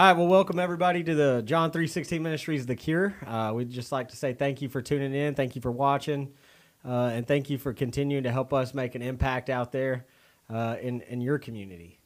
[0.00, 3.14] All right, well, welcome everybody to the John 316 Ministries The Cure.
[3.26, 6.32] Uh, we'd just like to say thank you for tuning in, thank you for watching,
[6.88, 10.06] uh, and thank you for continuing to help us make an impact out there
[10.48, 12.00] uh, in, in your community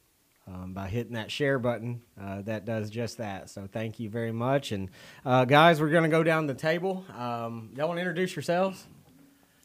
[0.45, 2.01] um, by hitting that share button.
[2.21, 3.49] Uh, that does just that.
[3.49, 4.73] So thank you very much.
[4.73, 4.89] And
[5.23, 7.05] uh, guys, we're going to go down the table.
[7.17, 8.85] Um, y'all want to introduce yourselves?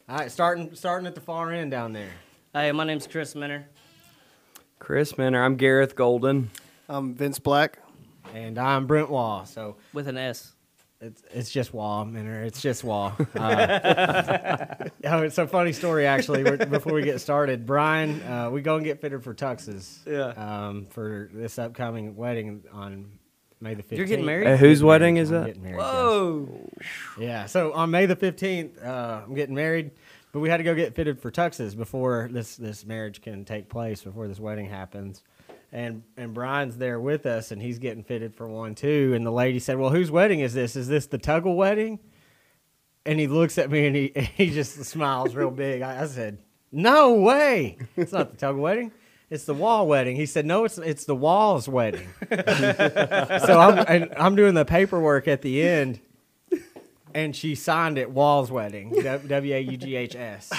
[0.07, 2.11] All right, starting starting at the far end down there.
[2.53, 3.65] Hey, my name's Chris Minner.
[4.79, 5.43] Chris Minner.
[5.43, 6.49] I'm Gareth Golden.
[6.87, 7.79] I'm Vince Black.
[8.33, 9.45] And I'm Brent Wall.
[9.45, 10.53] So with an S.
[11.01, 12.43] It's it's just Wall, Minner.
[12.43, 13.13] It's just Wall.
[13.35, 16.43] Uh, oh, it's a funny story actually.
[16.43, 20.05] Before we get started, Brian, uh, we go and get fitted for tuxes.
[20.05, 20.33] Yeah.
[20.37, 23.19] Um, for this upcoming wedding on
[23.59, 23.97] May the fifteenth.
[23.97, 24.47] You're getting married.
[24.47, 25.57] Uh, whose wedding is I'm that?
[25.57, 26.69] Married, Whoa.
[26.77, 26.87] Yes.
[27.19, 27.45] Yeah.
[27.47, 29.91] So on May the fifteenth, uh, I'm getting married,
[30.31, 33.69] but we had to go get fitted for tuxes before this this marriage can take
[33.69, 35.23] place, before this wedding happens
[35.71, 39.13] and and Brian's there with us, and he's getting fitted for one too.
[39.15, 40.75] And the lady said, "Well, whose wedding is this?
[40.75, 41.99] Is this the Tuggle wedding?"
[43.05, 45.81] And he looks at me and he he just smiles real big.
[45.81, 46.39] I, I said,
[46.71, 47.77] "No way!
[47.95, 48.91] It's not the Tuggle wedding."
[49.29, 50.17] It's the Wall wedding.
[50.17, 55.41] He said, "No, it's it's the Walls wedding." so I'm I'm doing the paperwork at
[55.41, 56.01] the end,
[57.13, 58.91] and she signed it Wall's wedding,
[59.27, 60.51] W A U G H S.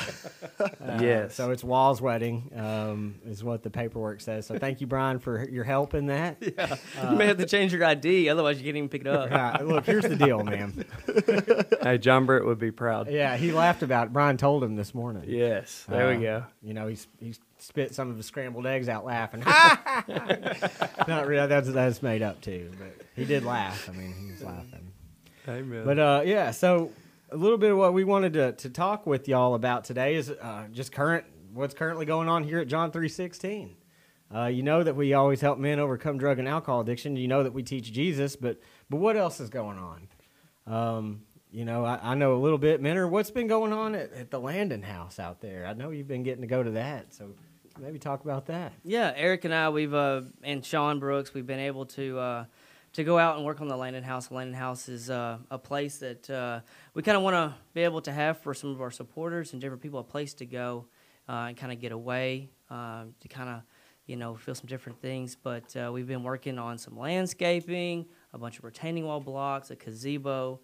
[0.61, 1.35] Uh, yes.
[1.35, 4.47] So it's Wall's wedding, um, is what the paperwork says.
[4.47, 6.37] So thank you, Brian, for your help in that.
[6.41, 6.77] Yeah.
[7.01, 9.31] Uh, you may have to change your ID, otherwise you can't even pick it up.
[9.31, 10.85] Right, look, here's the deal, man.
[11.83, 13.11] hey, John Britt would be proud.
[13.11, 14.13] Yeah, he laughed about it.
[14.13, 15.25] Brian told him this morning.
[15.27, 16.45] Yes, there uh, we go.
[16.63, 19.41] You know, he's he spit some of his scrambled eggs out laughing.
[21.09, 21.47] Not really.
[21.47, 23.89] That's that's made up too, but he did laugh.
[23.89, 24.92] I mean, he was laughing.
[25.49, 25.85] Amen.
[25.85, 26.93] But uh, yeah, so
[27.31, 30.31] a little bit of what we wanted to, to talk with y'all about today is
[30.31, 33.77] uh, just current what's currently going on here at John three sixteen.
[34.35, 37.17] Uh, you know that we always help men overcome drug and alcohol addiction.
[37.17, 40.09] You know that we teach Jesus, but but what else is going on?
[40.67, 43.07] Um, you know, I, I, know a little bit, Minner.
[43.07, 45.67] What's been going on at, at, the Landon House out there?
[45.67, 47.35] I know you've been getting to go to that, so
[47.79, 48.73] maybe talk about that.
[48.85, 52.45] Yeah, Eric and I, we've uh, and Sean Brooks, we've been able to uh,
[52.93, 54.29] to go out and work on the Landon House.
[54.29, 56.61] The Landon House is uh, a place that uh,
[56.95, 59.61] we kind of want to be able to have for some of our supporters and
[59.61, 60.87] different people a place to go
[61.29, 63.63] uh, and kind of get away um, to kind of
[64.07, 65.37] you know feel some different things.
[65.37, 69.77] But uh, we've been working on some landscaping, a bunch of retaining wall blocks, a
[69.77, 70.61] gazebo.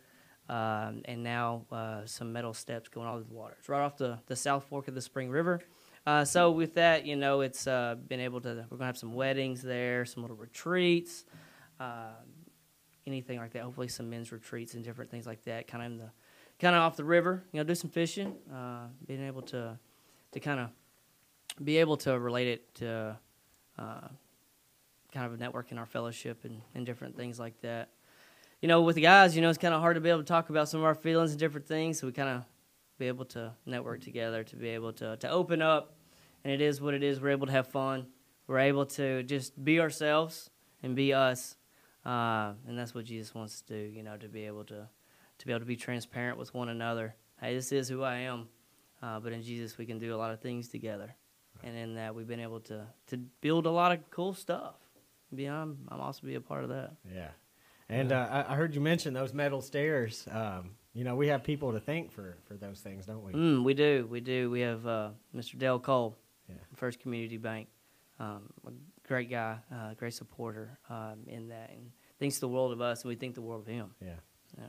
[0.51, 3.55] Um, and now uh, some metal steps going all the water.
[3.59, 5.61] It's right off the, the South Fork of the Spring River.
[6.07, 8.67] Uh, so with that, you know, it's been able to.
[8.71, 11.25] We're gonna have some weddings there, some little retreats,
[11.81, 12.13] uh,
[13.07, 13.63] anything like that.
[13.63, 15.67] Hopefully, some men's retreats and different things like that.
[15.67, 16.11] Kind of in the,
[16.59, 17.45] kind of off the river.
[17.53, 18.35] You know, do some fishing.
[18.53, 19.79] Uh, being able to,
[20.33, 20.71] to kind of
[21.65, 23.17] be able to relate it to,
[23.79, 24.09] uh,
[25.13, 27.89] kind of a network in our fellowship and, and different things like that.
[28.61, 30.27] You know, with the guys, you know, it's kind of hard to be able to
[30.27, 32.01] talk about some of our feelings and different things.
[32.01, 32.45] So we kind of
[32.99, 35.95] be able to network together, to be able to to open up,
[36.45, 37.21] and it is what it is.
[37.21, 38.07] We're able to have fun.
[38.47, 40.51] We're able to just be ourselves
[40.83, 41.57] and be us
[42.09, 44.89] uh, and that's what Jesus wants to do, you know, to be able to
[45.39, 47.15] to be able to be transparent with one another.
[47.41, 48.49] Hey, this is who I am.
[49.03, 51.15] Uh, but in Jesus, we can do a lot of things together,
[51.63, 54.75] and in that, we've been able to to build a lot of cool stuff.
[55.35, 56.97] Beyond, I'm also be a part of that.
[57.15, 57.29] Yeah,
[57.91, 60.27] and uh, I heard you mention those metal stairs.
[60.31, 63.33] Um, you know, we have people to thank for for those things, don't we?
[63.35, 64.51] Mm, we do, we do.
[64.51, 65.59] We have uh, Mr.
[65.59, 66.17] Dale Cole,
[66.49, 66.57] yeah.
[66.75, 67.69] First Community Bank,
[68.19, 68.73] um, a
[69.07, 73.09] great guy, uh, great supporter um, in that, and thinks the world of us, and
[73.09, 73.91] we think the world of him.
[74.01, 74.15] Yeah.
[74.57, 74.65] Yeah.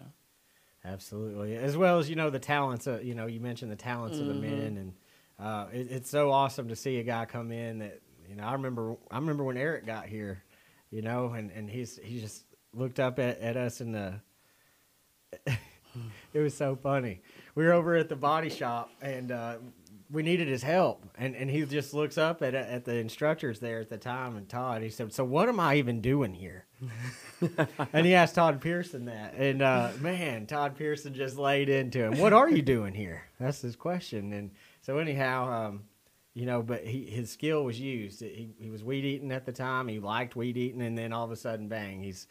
[0.85, 2.87] Absolutely, as well as you know the talents.
[2.87, 4.29] Of, you know, you mentioned the talents mm-hmm.
[4.29, 4.59] of the mm-hmm.
[4.59, 4.93] men, and
[5.37, 7.99] uh, it, it's so awesome to see a guy come in that
[8.29, 8.43] you know.
[8.43, 10.41] I remember, I remember when Eric got here,
[10.89, 14.21] you know, and, and he's he just looked up at, at us in the.
[16.33, 17.21] it was so funny.
[17.55, 19.57] We were over at the body shop, and uh,
[20.11, 23.79] we needed his help, and and he just looks up at at the instructors there
[23.79, 24.81] at the time, and Todd.
[24.81, 26.65] He said, "So what am I even doing here?"
[27.93, 32.17] and he asked Todd Pearson that, and uh, man, Todd Pearson just laid into him.
[32.17, 33.23] What are you doing here?
[33.39, 34.33] That's his question.
[34.33, 34.51] And
[34.81, 35.83] so anyhow, um,
[36.33, 38.21] you know, but he his skill was used.
[38.21, 39.87] He he was weed eating at the time.
[39.87, 42.27] He liked weed eating, and then all of a sudden, bang, he's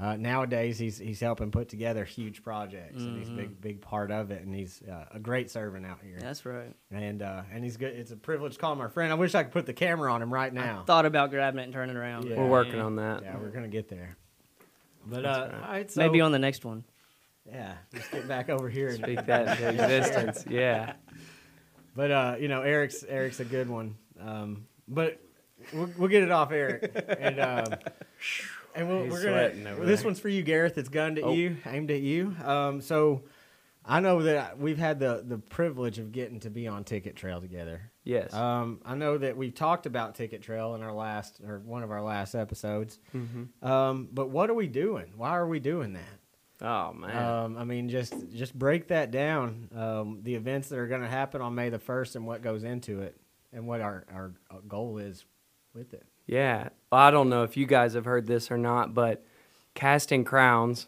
[0.00, 3.08] uh, nowadays, he's he's helping put together huge projects, mm-hmm.
[3.08, 3.60] and he's a big mm-hmm.
[3.60, 4.42] big part of it.
[4.42, 6.16] And he's uh, a great servant out here.
[6.18, 6.74] That's right.
[6.90, 7.94] And uh, and he's good.
[7.94, 9.12] It's a privilege to call him our friend.
[9.12, 10.80] I wish I could put the camera on him right now.
[10.82, 12.26] I thought about grabbing it and turning around.
[12.26, 12.38] Yeah.
[12.38, 13.22] We're working on that.
[13.24, 14.16] Yeah, we're gonna get there.
[15.06, 15.54] But uh, right.
[15.54, 16.82] all right, so, maybe on the next one.
[17.46, 18.88] Yeah, let's get back over here.
[18.88, 20.44] and Speak that into existence.
[20.48, 20.94] Yeah.
[21.94, 23.96] But uh, you know, Eric's Eric's a good one.
[24.18, 25.20] Um, but
[25.74, 26.90] we'll, we'll get it off Eric.
[27.18, 27.38] and
[28.74, 29.70] and we'll, we're gonna.
[29.72, 30.78] over This one's for you, Gareth.
[30.78, 31.32] It's gunned at Oh.
[31.32, 32.34] you, aimed at you.
[32.44, 33.22] Um, so
[33.84, 37.40] I know that we've had the the privilege of getting to be on Ticket Trail
[37.40, 37.90] together.
[38.04, 38.32] Yes.
[38.34, 41.90] Um, I know that we've talked about Ticket Trail in our last or one of
[41.90, 42.98] our last episodes.
[43.12, 45.12] hmm Um, but what are we doing?
[45.16, 46.64] Why are we doing that?
[46.66, 47.16] Oh man.
[47.16, 49.68] Um, I mean, just just break that down.
[49.74, 52.64] Um, the events that are going to happen on May the first, and what goes
[52.64, 53.16] into it,
[53.52, 54.32] and what our our
[54.68, 55.24] goal is
[55.74, 56.04] with it.
[56.30, 56.68] Yeah.
[56.92, 59.24] Well, I don't know if you guys have heard this or not, but
[59.74, 60.86] Casting Crowns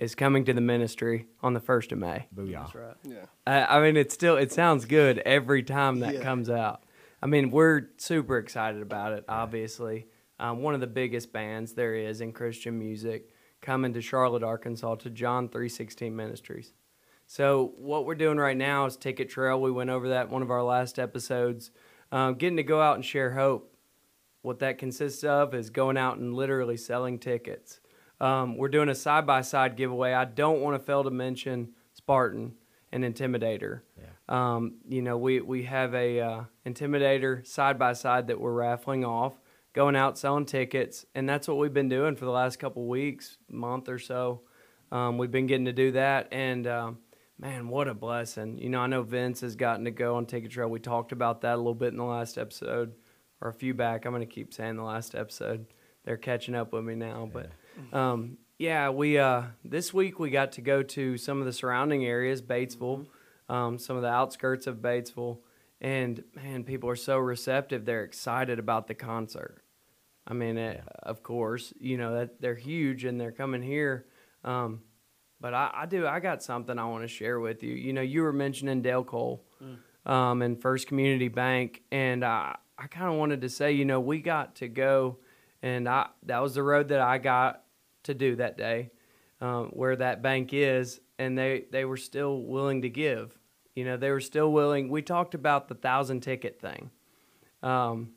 [0.00, 2.26] is coming to the ministry on the 1st of May.
[2.34, 2.52] Booyah!
[2.64, 2.96] That's right.
[3.04, 3.24] Yeah.
[3.46, 6.22] I, I mean, it's still, it sounds good every time that Yeah.
[6.22, 6.82] comes out.
[7.22, 10.08] I mean, we're super excited about it, obviously.
[10.40, 13.30] Um, one of the biggest bands there is in Christian music
[13.60, 16.72] coming to Charlotte, Arkansas to John 316 Ministries.
[17.28, 19.60] So, what we're doing right now is Ticket Trail.
[19.60, 21.70] We went over that in one of our last episodes.
[22.10, 23.71] Um, getting to go out and share hope.
[24.42, 27.80] What that consists of is going out and literally selling tickets.
[28.20, 30.12] Um, we're doing a side by side giveaway.
[30.12, 32.54] I don't want to fail to mention Spartan
[32.92, 33.80] and Intimidator.
[34.28, 39.04] Um, you know, we, we have a uh, Intimidator side by side that we're raffling
[39.04, 39.34] off,
[39.72, 43.38] going out selling tickets, and that's what we've been doing for the last couple weeks,
[43.50, 44.42] month or so.
[44.92, 46.98] Um, we've been getting to do that, and um,
[47.38, 48.58] man, what a blessing!
[48.58, 50.68] You know, I know Vince has gotten to go on Ticket Trail.
[50.68, 52.92] We talked about that a little bit in the last episode,
[53.42, 54.06] or a few back.
[54.06, 55.66] I'm going to keep saying the last episode.
[56.04, 57.50] They're catching up with me now, but
[57.92, 62.04] um, yeah, we uh, this week we got to go to some of the surrounding
[62.04, 63.06] areas, Batesville,
[63.48, 65.38] um, some of the outskirts of Batesville,
[65.80, 67.84] and man, people are so receptive.
[67.84, 69.62] They're excited about the concert.
[70.26, 74.06] I mean, it, of course, you know that they're huge and they're coming here.
[74.44, 74.82] Um,
[75.40, 76.06] but I, I do.
[76.06, 77.74] I got something I want to share with you.
[77.74, 79.44] You know, you were mentioning Dale Cole
[80.06, 84.00] um, and First Community Bank, and I, I kind of wanted to say, you know,
[84.00, 85.18] we got to go,
[85.62, 87.62] and I that was the road that I got
[88.04, 88.90] to do that day,
[89.40, 93.38] um, where that bank is, and they they were still willing to give.
[93.74, 94.88] You know, they were still willing.
[94.88, 96.90] We talked about the thousand ticket thing.
[97.62, 98.10] Um,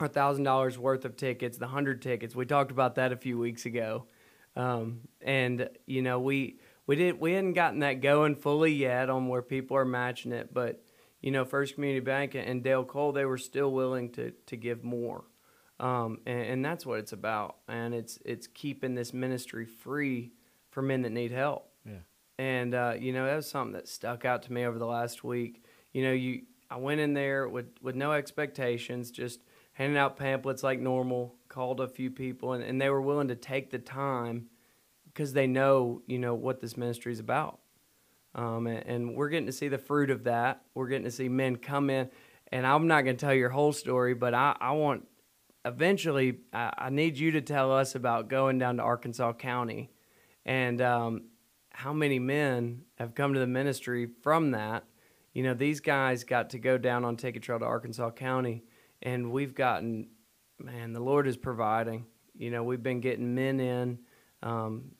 [0.00, 2.34] our thousand dollars worth of tickets, the hundred tickets.
[2.34, 4.06] We talked about that a few weeks ago,
[4.54, 9.42] um, and you know we we didn't—we hadn't gotten that going fully yet on where
[9.42, 10.82] people are matching it, but
[11.20, 14.84] you know First Community Bank and Dale Cole they were still willing to to give
[14.84, 15.24] more,
[15.80, 20.32] um, and, and that's what it's about, and it's it's keeping this ministry free
[20.70, 21.70] for men that need help.
[21.84, 22.00] Yeah.
[22.38, 25.24] And uh, you know that was something that stuck out to me over the last
[25.24, 25.64] week.
[25.92, 29.40] You know, you I went in there with with no expectations, just
[29.72, 31.34] handing out pamphlets like normal.
[31.48, 34.48] Called a few people, and, and they were willing to take the time
[35.06, 37.60] because they know you know what this ministry is about.
[38.36, 40.62] Um, and, and we're getting to see the fruit of that.
[40.74, 42.10] We're getting to see men come in,
[42.52, 45.08] and I'm not going to tell your whole story, but I, I want
[45.64, 49.90] eventually I, I need you to tell us about going down to Arkansas County
[50.44, 51.24] and um,
[51.70, 54.84] how many men have come to the ministry from that.
[55.32, 58.64] You know, these guys got to go down on Ticket Trail to Arkansas County,
[59.02, 60.08] and we've gotten,
[60.58, 62.06] man, the Lord is providing.
[62.34, 63.98] You know, we've been getting men in,
[64.42, 64.92] um,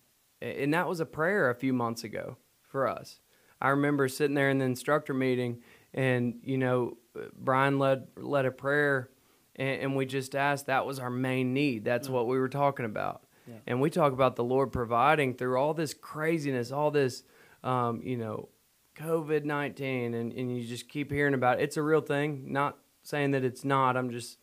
[0.42, 3.20] and that was a prayer a few months ago for us.
[3.66, 6.98] I remember sitting there in the instructor meeting, and you know,
[7.36, 9.10] Brian led led a prayer,
[9.56, 10.66] and, and we just asked.
[10.66, 11.84] That was our main need.
[11.84, 13.24] That's what we were talking about.
[13.48, 13.54] Yeah.
[13.66, 17.24] And we talk about the Lord providing through all this craziness, all this,
[17.64, 18.48] um, you know,
[18.96, 21.64] COVID nineteen, and and you just keep hearing about it.
[21.64, 22.52] It's a real thing.
[22.52, 23.96] Not saying that it's not.
[23.96, 24.38] I'm just,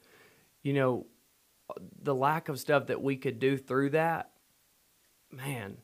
[0.64, 1.06] you know,
[2.02, 4.32] the lack of stuff that we could do through that.
[5.32, 5.78] Man,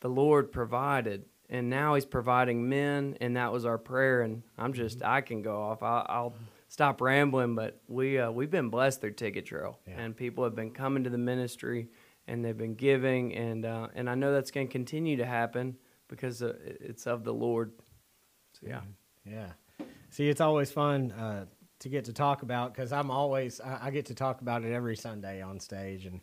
[0.00, 4.22] the Lord provided, and now He's providing men, and that was our prayer.
[4.22, 5.82] And I'm just, I can go off.
[5.82, 6.34] I, I'll
[6.68, 10.00] stop rambling, but we uh, we've been blessed through Ticket Trail, Yeah.
[10.00, 11.88] and people have been coming to the ministry,
[12.26, 15.76] and they've been giving, and uh, and I know that's going to continue to happen
[16.08, 17.72] because uh, it's of the Lord.
[18.60, 18.80] So yeah,
[19.24, 19.52] Yeah.
[20.10, 21.44] See, it's always fun uh,
[21.80, 24.72] to get to talk about because I'm always I, I get to talk about it
[24.72, 26.20] every Sunday on stage, and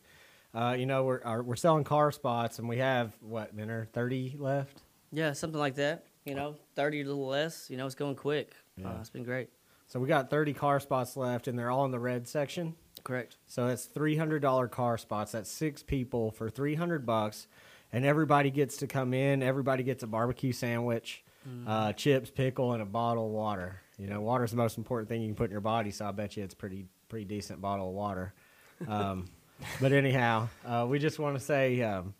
[0.53, 4.35] uh, you know we're our, we're selling car spots, and we have what Minner thirty
[4.37, 4.81] left.
[5.11, 6.05] Yeah, something like that.
[6.25, 7.69] You know, thirty a little less.
[7.69, 8.53] You know, it's going quick.
[8.77, 8.89] Yeah.
[8.89, 9.49] Uh, it's been great.
[9.87, 12.75] So we got thirty car spots left, and they're all in the red section.
[13.03, 13.37] Correct.
[13.45, 15.31] So that's three hundred dollar car spots.
[15.33, 17.47] That's six people for three hundred bucks,
[17.93, 19.43] and everybody gets to come in.
[19.43, 21.23] Everybody gets a barbecue sandwich,
[21.67, 23.81] uh, chips, pickle, and a bottle of water.
[23.99, 25.91] You know, water's the most important thing you can put in your body.
[25.91, 28.33] So I bet you it's pretty pretty decent bottle of water.
[28.87, 29.27] Um,
[29.79, 31.81] but anyhow, uh, we just want to say.
[31.83, 32.15] Um,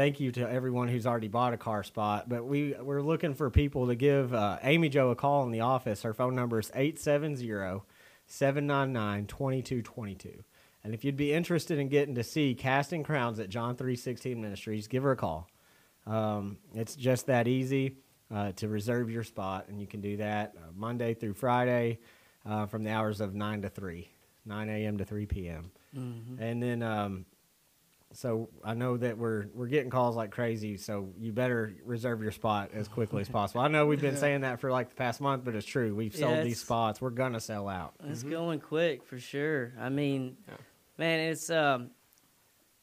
[0.00, 3.50] Thank you to everyone who's already bought a car spot, but we we're looking for
[3.50, 6.04] people to give uh, Amy Joe a call in the office.
[6.04, 7.82] Her phone number is 870
[8.24, 10.42] 799 2222.
[10.82, 14.88] And if you'd be interested in getting to see Casting Crowns at John 316 Ministries,
[14.88, 15.50] give her a call.
[16.06, 17.98] Um, it's just that easy
[18.34, 21.98] uh, to reserve your spot, and you can do that uh, Monday through Friday
[22.46, 24.08] uh, from the hours of 9 to 3,
[24.46, 24.96] 9 a.m.
[24.96, 25.70] to 3 p.m.
[26.40, 27.26] And then, um,
[28.12, 32.32] so I know that we're we're getting calls like crazy, so you better reserve your
[32.32, 33.60] spot as quickly as possible.
[33.60, 35.94] I know we've been saying that for like the past month, but it's true.
[35.94, 37.00] We've sold Yeah, these spots.
[37.00, 37.94] We're gonna sell out.
[38.08, 39.72] It's going quick for sure.
[39.78, 40.54] I mean, Yeah.
[40.98, 41.90] man, it's um,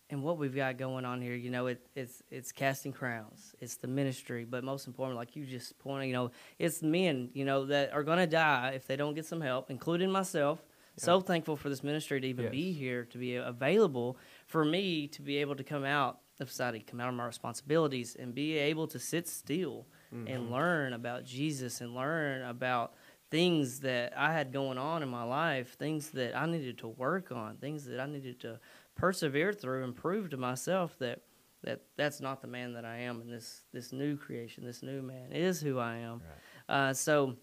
[0.10, 3.76] and what we've got going on here, you know, it, it's it's casting crowns, it's
[3.76, 7.66] the ministry, but most important, like you just pointed, you know, it's men, you know,
[7.66, 10.64] that are gonna die if they don't get some help, including myself.
[11.00, 15.22] So thankful for this ministry to even be here, to be available for me to
[15.22, 18.88] be able to come out of society, come out of my responsibilities, and be able
[18.88, 19.86] to sit still
[20.28, 22.94] and learn about Jesus and learn about
[23.30, 27.30] things that I had going on in my life, things that I needed to work
[27.32, 28.60] on, things that I needed to
[28.96, 31.20] persevere through and prove to myself that
[31.64, 35.02] that that's not the man that I am, and this this new creation, this new
[35.02, 36.22] man is who I am.
[36.70, 37.36] Uh, so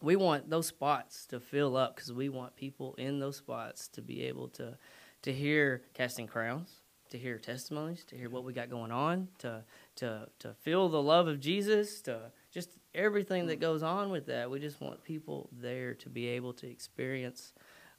[0.00, 4.02] we want those spots to fill up because we want people in those spots to
[4.02, 4.76] be able to
[5.22, 6.70] to hear casting crowns
[7.10, 9.62] to hear testimonies to hear what we got going on to
[9.96, 12.18] to to feel the love of jesus to
[12.50, 16.52] just everything that goes on with that we just want people there to be able
[16.52, 17.52] to experience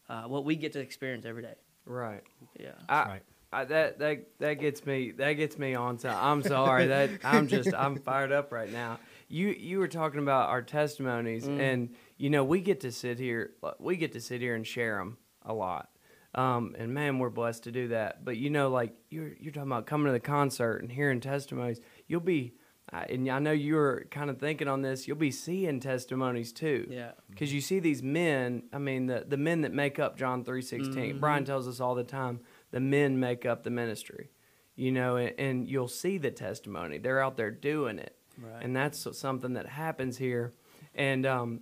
[0.10, 2.24] uh, what we get to experience every day Right.
[2.60, 3.22] yeah I, right.
[3.52, 7.48] I, that that that gets me that gets me on to I'm sorry that I'm
[7.48, 9.00] just I'm fired up right now.
[9.28, 13.52] You you were talking about our testimonies and you know we get to sit here
[13.80, 15.90] we get to sit here and share them a lot.
[16.36, 18.26] Um, and man, we're blessed to do that.
[18.26, 21.80] But you know, like you're you're talking about coming to the concert and hearing testimonies.
[22.08, 22.54] You'll be,
[22.92, 25.08] uh, and I know you're kind of thinking on this.
[25.08, 29.38] You'll be seeing testimonies too yeah because you see these men i mean the, the
[29.38, 32.40] men that make up john 316 brian tells us all the time
[32.72, 34.30] the men make up the ministry
[34.76, 38.64] you know and, and you'll see the testimony they're out there doing it Right.
[38.64, 40.54] and that's something that happens here
[40.96, 41.62] and um,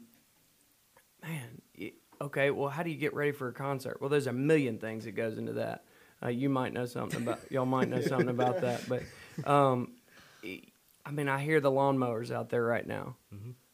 [1.21, 1.61] man
[2.21, 5.05] okay well how do you get ready for a concert well there's a million things
[5.05, 5.83] that goes into that
[6.23, 9.01] uh, you might know something about y'all might know something about that but
[9.49, 9.91] um,
[11.05, 13.15] i mean i hear the lawnmowers out there right now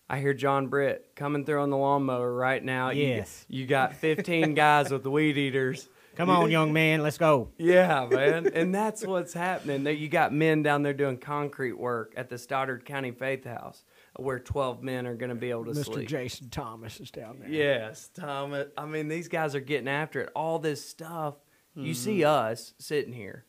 [0.10, 2.92] I hear John Britt coming through on the lawnmower right now.
[2.92, 3.46] You- Yes.
[3.50, 5.90] You, got 15 guys with the weed eaters.
[6.16, 7.50] Come on, young man, let's go.
[7.58, 8.48] Yeah, man.
[8.54, 9.84] And that's what's happening.
[9.84, 13.84] There- You got men down there doing concrete work at the Stoddard County Faith House
[14.20, 15.86] where 12 men are going to be able to Mr.
[15.86, 16.08] sleep.
[16.10, 17.50] Jason Thomas is down there.
[17.50, 18.68] Yes, Thomas.
[18.78, 20.30] I mean, these guys are getting after it.
[20.36, 21.36] All this stuff.
[21.76, 23.46] You see us sitting here,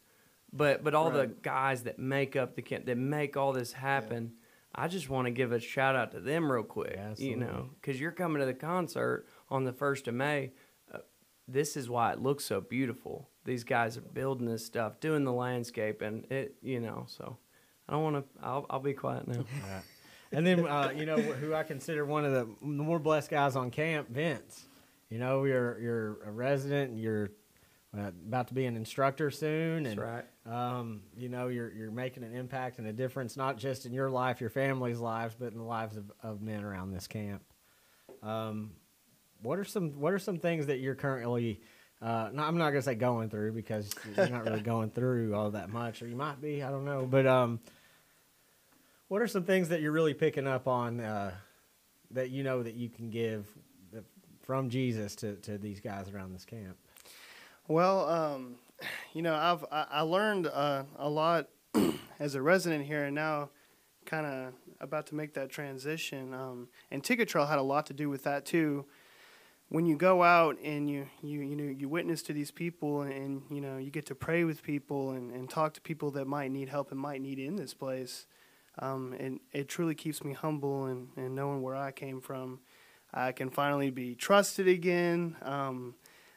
[0.53, 4.35] but but all the guys that make up the camp, that make all this happen.
[4.75, 6.93] I just want to give a shout out to them real quick.
[6.95, 10.53] Yeah, you know, because you're coming to the concert on the first of May.
[10.93, 10.99] Uh,
[11.49, 13.31] this is why it looks so beautiful.
[13.47, 16.57] These guys are building this stuff, doing the landscape, and it.
[16.61, 17.39] You know, so
[17.89, 18.45] I don't want to.
[18.45, 19.45] I'll, I'll be quiet now.
[20.33, 23.71] And then, uh, you know, who I consider one of the more blessed guys on
[23.71, 24.67] camp, Vince.
[25.11, 27.31] You know, you're you're a resident, and you're
[27.97, 30.25] uh, about to be an instructor soon, That's and right.
[30.45, 34.11] um, you know, you're you're making an impact and a difference, not just in your
[34.11, 37.43] life, your family's lives, but in the lives of, of men around this camp.
[38.23, 38.73] Um,
[39.41, 41.63] what are some What are some things that you're currently?
[42.03, 45.53] Uh, no, I'm not gonna say going through because you're not really going through all
[45.53, 46.63] that much, or you might be.
[46.63, 47.61] I don't know, but um,
[49.09, 51.33] what are some things that you're really picking up on uh,
[52.11, 53.47] that you know that you can give
[54.49, 56.79] from Jesus to, to these guys around this camp?
[57.69, 58.55] Well, um,
[59.13, 61.51] you know, I've I, learned uh, a lot
[62.19, 63.51] as a resident here, and now
[64.07, 66.33] kind of about to make that transition.
[66.33, 68.87] Um, and Ticket Trail had a lot to do with that too.
[69.69, 73.43] When you go out and you you you know you witness to these people, and,
[73.51, 76.51] you know you get to pray with people and, and talk to people that might
[76.51, 78.27] need help and might need in this place.
[78.79, 82.61] Um, and it truly keeps me humble and, and knowing where I came from.
[83.13, 85.37] I can finally be trusted again.
[85.43, 85.95] Um,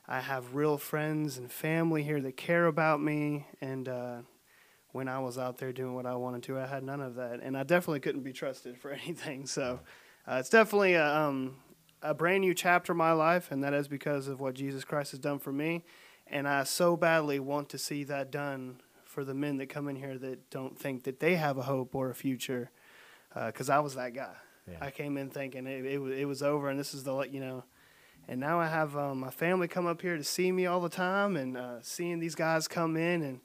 [0.08, 3.46] I have real friends and family here that care about me.
[3.60, 4.18] And uh,
[4.92, 7.42] when I was out there doing what I wanted to, I had none of that.
[7.42, 9.46] And I definitely couldn't be trusted for anything.
[9.46, 9.82] So
[10.28, 11.58] uh, it's definitely a, um,
[12.02, 13.52] a brand new chapter in my life.
[13.52, 15.84] And that is because of what Jesus Christ has done for me.
[16.28, 18.82] And I so badly want to see that done
[19.12, 21.94] for the men that come in here that don't think that they have a hope
[21.94, 22.72] or a future.
[23.34, 24.34] Because I was that guy.
[24.70, 24.78] Yeah.
[24.80, 27.40] I came in thinking it, it, was, it was over, and this is the, you
[27.40, 27.64] know,
[28.28, 30.90] and now I have um, my family come up here to see me all the
[30.90, 33.42] time, and uh, seeing these guys come in and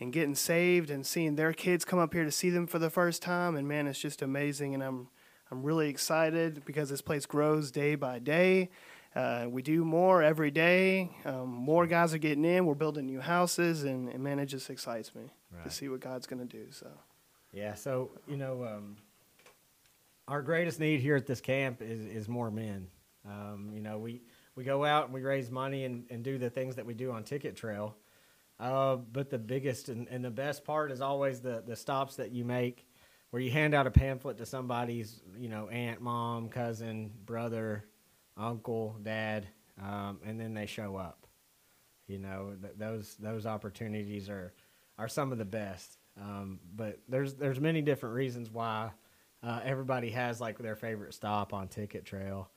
[0.00, 2.90] and getting saved, and seeing their kids come up here to see them for the
[2.90, 5.08] first time, and man, it's just amazing, and I'm
[5.50, 8.70] I'm really excited because this place grows day by day,
[9.14, 11.10] uh, we do more every day.
[11.24, 12.66] Um, more guys are getting in.
[12.66, 15.30] We're building new houses, and, and man, it just excites me
[15.62, 16.66] to see what God's going to do.
[16.70, 16.88] So.
[17.52, 18.96] Yeah, so you know, um,
[20.26, 22.88] our greatest need here at this camp is is more men.
[23.24, 24.22] Um, you know, we
[24.56, 27.12] we go out and we raise money and, and do the things that we do
[27.12, 27.96] on Ticket Trail.
[28.58, 32.32] Uh, but the biggest and, and the best part is always the the stops that
[32.32, 32.88] you make,
[33.30, 37.84] where you hand out a pamphlet to somebody's you know aunt, mom, cousin, brother,
[38.36, 39.46] uncle, dad,
[39.82, 41.26] um, and then they show up.
[42.06, 44.52] You know, th- those those opportunities are
[44.98, 45.98] are some of the best.
[46.20, 48.90] Um, but there's there's many different reasons why
[49.42, 52.50] uh, everybody has like their favorite stop on Ticket Trail,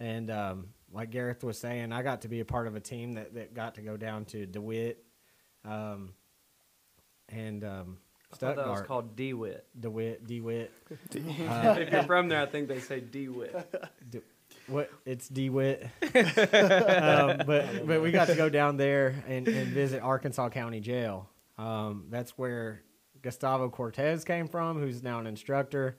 [0.00, 3.14] and um, like Gareth was saying, I got to be a part of a team
[3.14, 5.04] that, that got to go down to Dewitt,
[5.64, 6.14] um,
[7.28, 7.98] and um,
[8.32, 9.66] I thought that was called DeWitt.
[9.78, 10.72] Dewitt, Dewitt.
[11.10, 13.54] if you're from there, I think they say DeWitt.
[14.68, 20.02] What it's DeWitt, um, but but we got to go down there and, and visit
[20.02, 21.28] Arkansas County Jail.
[21.56, 22.82] Um, that's where
[23.22, 25.96] Gustavo Cortez came from, who's now an instructor.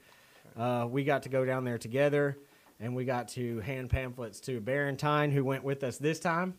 [0.55, 2.37] Uh, we got to go down there together,
[2.79, 6.53] and we got to hand pamphlets to Barentine, who went with us this time,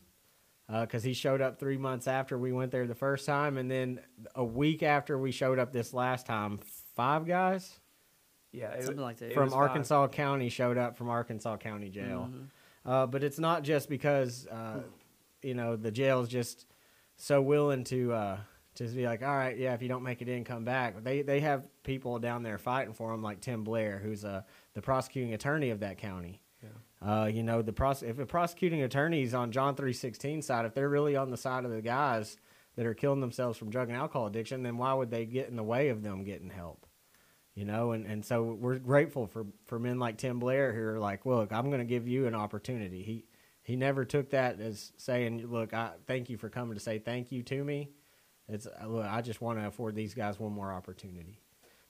[0.69, 4.01] because he showed up three months after we went there the first time, and then
[4.35, 6.59] a week after we showed up this last time,
[6.97, 7.79] five guys
[8.53, 9.33] Yeah, it, Something like that.
[9.33, 9.53] from.
[9.53, 12.29] Arkansas County showed up from Arkansas County Jail.
[12.33, 12.47] Mhm.
[12.85, 14.81] Uh, but it's not just because uh,
[15.43, 16.67] you know the jail's just
[17.17, 18.39] so willing to uh,
[18.75, 21.03] just be like, all right, yeah, if you don't make it in, come back.
[21.05, 24.43] They they have people down there fighting for them, like Tim Blair, who's uh,
[24.75, 26.41] the prosecuting attorney of that county.
[27.03, 30.75] Uh, you know, the pros- if a prosecuting attorney's on John three sixteen side, if
[30.75, 32.37] they're really on the side of the guys
[32.77, 35.57] that are killing themselves from drug and alcohol addiction, then why would they get in
[35.57, 36.85] the way of them getting help?
[37.61, 40.99] You know, and, and so we're grateful for, for men like Tim Blair who are
[40.99, 43.03] like, look, I'm going to give you an opportunity.
[43.03, 43.27] He
[43.63, 47.31] he never took that as saying, look, I thank you for coming to say thank
[47.31, 47.91] you to me.
[48.49, 51.39] It's uh, look, I just want to afford these guys one more opportunity.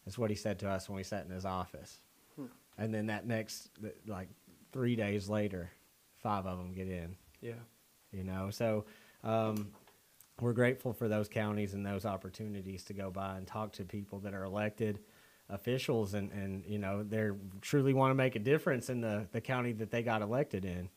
[0.04, 2.00] That's what he said to us when we sat in his office.
[2.76, 3.70] And then that next,
[4.08, 4.28] like
[4.72, 5.70] three days later,
[6.16, 7.52] five of them get in Yeah.
[8.12, 8.86] you know so
[9.22, 9.70] um,
[10.40, 14.18] we're grateful for those counties and those opportunities to go by and talk to people
[14.20, 14.98] that are elected
[15.50, 19.40] officials and, and you know they truly want to make a difference in the, the
[19.40, 20.88] county that they got elected in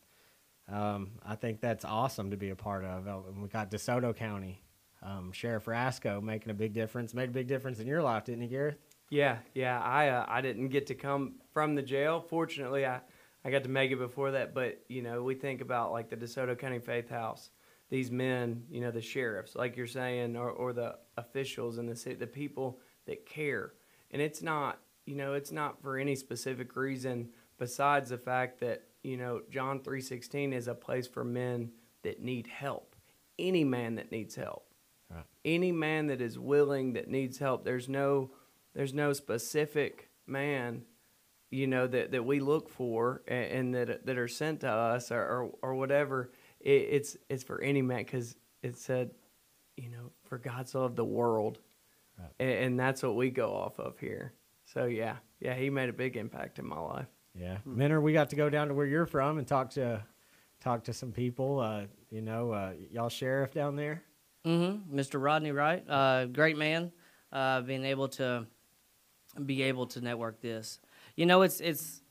[0.72, 4.62] um, i think that's awesome to be a part of Uh, we got desoto county
[5.02, 8.42] um, sheriff rasco making a big difference made a big difference in your life didn't
[8.42, 8.78] he gareth
[9.10, 9.78] Yeah, yeah.
[9.80, 12.20] I uh, I didn't get to come from the jail.
[12.20, 13.00] Fortunately, I
[13.44, 14.54] I got to make it before that.
[14.54, 17.50] But you know, we think about like the DeSoto County Faith House.
[17.90, 21.94] These men, you know, the sheriffs, like you're saying, or, or the officials in the
[21.94, 23.74] city, the people that care.
[24.10, 28.82] And it's not, you know, it's not for any specific reason besides the fact that
[29.02, 32.96] you know John three sixteen is a place for men that need help.
[33.38, 34.66] Any man that needs help
[35.10, 35.24] Right.
[35.44, 38.30] any man that is willing that needs help there's no
[38.74, 40.82] there's no specific man
[41.50, 45.12] you know that, that we look for and, and that that are sent to us
[45.12, 49.10] or or, or whatever it, it's it's for any man because it said
[49.76, 51.58] you know for god so loved the world
[52.18, 52.30] Right.
[52.38, 54.32] and, and that's what we go off of here
[54.64, 58.30] so yeah yeah he made a big impact in my life Yeah, Minner, we got
[58.30, 60.02] to go down to where you're from and talk to
[60.60, 61.58] talk to some people.
[61.58, 64.02] Uh, you know, uh, y'all sheriff down there.
[64.46, 64.96] Mm-hmm.
[64.96, 65.22] Mr.
[65.22, 66.92] Rodney Wright, uh, great man.
[67.32, 68.46] Uh, being able to
[69.44, 70.78] be able to network this,
[71.16, 72.02] you know, it's it's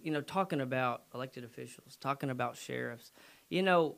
[0.00, 3.10] you know talking about elected officials, talking about sheriffs.
[3.48, 3.96] You know,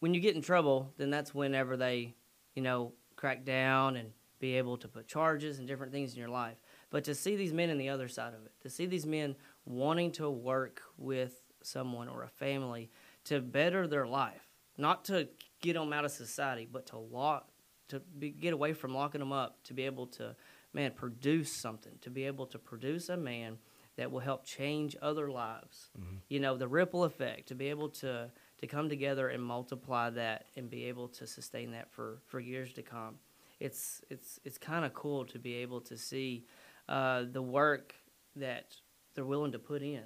[0.00, 2.14] when you get in trouble, then that's whenever they,
[2.56, 6.28] you know, crack down and be able to put charges and different things in your
[6.28, 6.56] life.
[6.90, 9.36] But to see these men on the other side of it, to see these men
[9.64, 12.90] wanting to work with someone or a family
[13.24, 15.28] to better their life, not to
[15.60, 17.48] get them out of society, but to lock,
[17.88, 20.36] to be, get away from locking them up, to be able to,
[20.72, 23.58] man, produce something, to be able to produce a man
[23.96, 25.90] that will help change other lives.
[25.98, 26.16] Mm-hmm.
[26.28, 30.46] You know, the ripple effect, to be able to to come together and multiply that
[30.56, 33.16] and be able to sustain that for for years to come.
[33.60, 36.46] It's it's it's kind of cool to be able to see
[36.88, 37.94] uh, the work
[38.36, 38.74] that
[39.14, 40.04] they're willing to put in.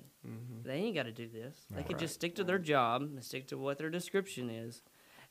[0.64, 1.66] They ain't got to do this.
[1.70, 4.82] They could just stick to their job and stick to what their description is,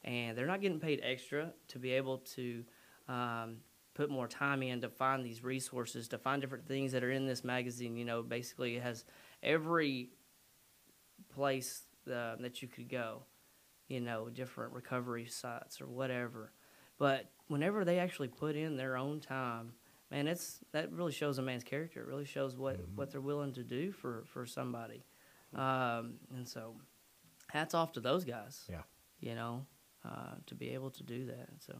[0.03, 2.63] and they're not getting paid extra to be able to
[3.07, 3.57] um,
[3.95, 7.25] put more time in to find these resources, to find different things that are in
[7.25, 7.97] this magazine.
[7.97, 9.03] You know, basically it has
[9.41, 10.09] every
[11.33, 13.23] place uh, that you could go,
[13.87, 16.51] you know, different recovery sites or whatever.
[16.97, 19.73] But whenever they actually put in their own time,
[20.09, 21.99] man, it's that really shows a man's character.
[22.01, 25.03] It really shows what, what they're willing to do for, for somebody.
[25.53, 26.75] Um, and so
[27.47, 28.63] hats off to those guys.
[28.69, 28.81] Yeah.
[29.19, 29.65] You know,
[30.05, 31.49] uh, to be able to do that.
[31.59, 31.75] So,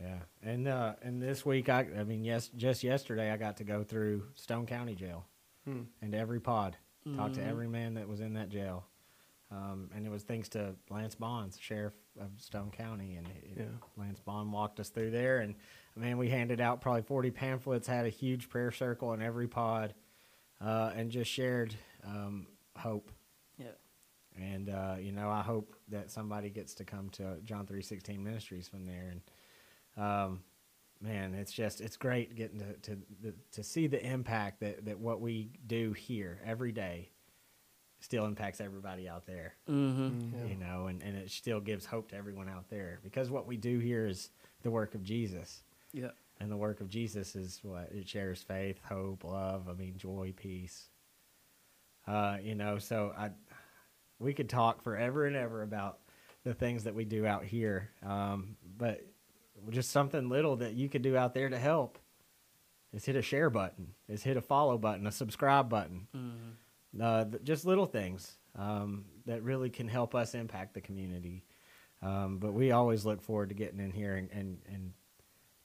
[0.00, 3.64] Yeah, and uh, and this week I I mean yes just yesterday I got to
[3.64, 5.26] go through Stone County Jail
[5.64, 5.82] Hmm.
[6.00, 6.76] and every pod,
[7.16, 8.84] talk to every man that was in that jail,
[9.52, 13.64] um, and it was thanks to Lance Bonds, sheriff of Stone County, and it, Yeah.
[13.96, 15.54] Lance Bond walked us through there, and
[15.94, 19.94] man we handed out probably forty pamphlets, had a huge prayer circle in every pod,
[20.60, 23.10] uh, and just shared um, hope.
[23.58, 23.66] yeah.
[24.40, 28.24] And uh, you know, I hope that somebody gets to come to John three sixteen
[28.24, 29.12] Ministries from there.
[29.12, 29.20] And
[30.02, 30.40] um,
[31.02, 34.98] man, it's just it's great getting to to to, to see the impact that that
[34.98, 37.10] what we do here every day
[38.02, 39.54] still impacts everybody out there.
[39.70, 40.36] Mm-hmm.
[40.36, 40.52] Yeah.
[40.52, 43.56] You know, and and it still gives hope to everyone out there because what we
[43.56, 44.30] do here is
[44.62, 45.62] the work of Jesus.
[45.92, 46.10] Yeah.
[46.40, 49.68] And the work of Jesus is what it shares faith, hope, love.
[49.68, 50.88] I mean, joy, peace.
[52.06, 53.30] Uh, you know, so I,
[54.18, 55.98] we could talk forever and ever about
[56.42, 59.06] the things that we do out here, um, but
[59.70, 62.00] just something little that you could do out there to help
[62.92, 66.08] is hit a share button, is hit a follow button, a subscribe button.
[66.16, 66.50] Mm-hmm.
[67.00, 71.42] Uh, th- just little things um, that really can help us impact the community.
[72.02, 74.92] Um, but we always look forward to getting in here and, and, and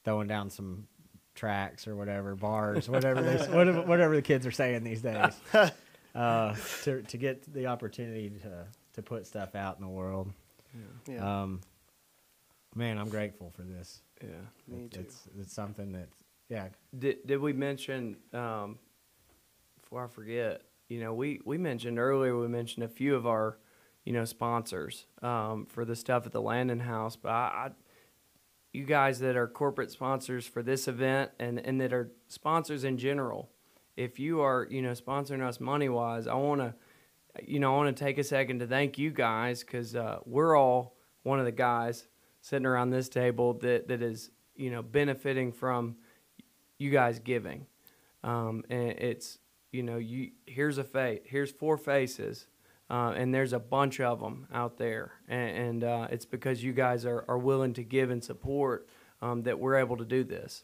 [0.05, 0.87] throwing down some
[1.35, 5.33] tracks or whatever, bars, whatever they, whatever, whatever the kids are saying these days,
[6.15, 10.31] uh, to, to get the opportunity to, to put stuff out in the world.
[11.07, 11.41] Yeah.
[11.41, 11.61] Um,
[12.75, 14.01] man, I'm grateful for this.
[14.21, 14.29] Yeah.
[14.67, 14.99] Me It- too.
[15.01, 16.07] It's, it's something that,
[16.49, 18.77] yeah, Did did we mention um,
[19.81, 20.61] before I forget?
[20.89, 22.37] You know, we we mentioned earlier.
[22.37, 23.57] We mentioned a few of our,
[24.05, 27.15] you know, sponsors um, for the stuff at the Landon House.
[27.15, 27.71] But I, I,
[28.73, 32.97] you guys that are corporate sponsors for this event and and that are sponsors in
[32.97, 33.49] general,
[33.97, 36.73] if you are you know sponsoring us money wise, I want to,
[37.45, 40.55] you know, I want to take a second to thank you guys because uh, we're
[40.55, 42.07] all one of the guys
[42.39, 45.97] sitting around this table that that is you know benefiting from
[46.77, 47.65] you guys giving.
[48.23, 49.39] Um, and it's
[49.71, 52.47] you know you here's a face here's four faces,
[52.89, 56.73] uh, and there's a bunch of them out there, and, and uh, it's because you
[56.73, 58.87] guys are, are willing to give and support
[59.21, 60.63] um, that we're able to do this.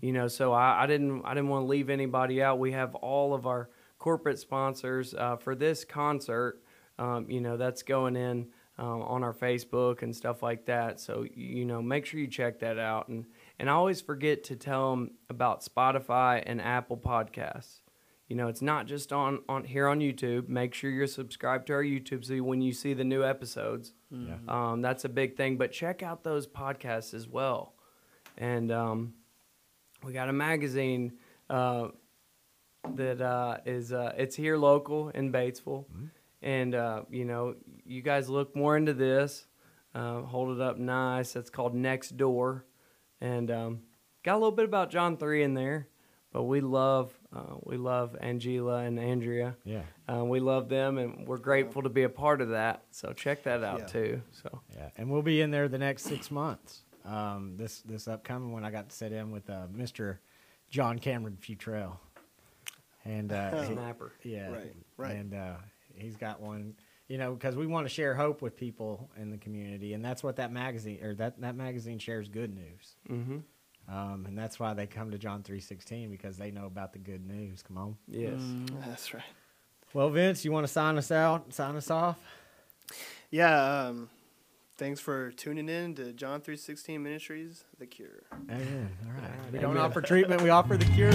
[0.00, 2.58] You know, so I, I didn't I didn't want to leave anybody out.
[2.58, 6.62] We have all of our corporate sponsors uh, for this concert.
[6.98, 11.00] Um, you know, that's going in um, on our Facebook and stuff like that.
[11.00, 13.08] So you know, make sure you check that out.
[13.08, 13.26] And
[13.58, 17.80] and I always forget to tell them about Spotify and Apple Podcasts.
[18.28, 20.48] You know, it's not just on on here on YouTube.
[20.48, 24.34] Make sure you're subscribed to our YouTube so when you see the new episodes, yeah.
[24.48, 25.56] um, that's a big thing.
[25.56, 27.74] But check out those podcasts as well.
[28.36, 29.14] And um,
[30.02, 31.12] we got a magazine
[31.48, 31.88] uh,
[32.94, 35.84] that uh, is uh, it's here local in Batesville,
[36.42, 39.46] and uh, you know you guys look more into this.
[39.94, 41.32] Uh, hold it up nice.
[41.32, 42.66] That's called Next Door,
[43.20, 43.80] and um,
[44.24, 45.88] got a little bit about John three in there.
[46.36, 49.56] But we love uh, we love Angela and Andrea.
[49.64, 49.84] Yeah.
[50.06, 52.82] Uh, we love them, and we're grateful to be a part of that.
[52.90, 53.86] So check that out Yeah.
[53.86, 54.22] too.
[54.32, 56.82] So Yeah, and we'll be in there the next six months.
[57.06, 60.18] Um, this this upcoming one, I got to sit in with uh, Mr.
[60.68, 61.96] John Cameron Futrell,
[63.06, 64.12] and uh, he- snapper.
[64.22, 65.16] yeah, Right, right.
[65.16, 65.54] and uh,
[65.94, 66.74] he's got one.
[67.08, 70.22] You know, because we want to share hope with people in the community, and that's
[70.22, 72.96] what that magazine or that that magazine shares good news.
[73.08, 73.38] Mm-hmm.
[73.88, 76.98] Um, and that's why they come to John three sixteen because they know about the
[76.98, 77.62] good news.
[77.62, 77.96] Come on.
[78.08, 78.32] Yes.
[78.34, 78.80] Mm-hmm.
[78.88, 79.22] That's right.
[79.94, 81.52] Well, Vince, you want to sign us out?
[81.54, 82.18] Sign us off.
[83.30, 83.86] Yeah.
[83.86, 84.10] Um,
[84.76, 88.24] thanks for tuning in to John three sixteen Ministries, The Cure.
[88.50, 88.90] Amen.
[89.06, 89.30] All right.
[89.52, 89.62] We Amen.
[89.62, 91.12] don't offer treatment; we offer the cure.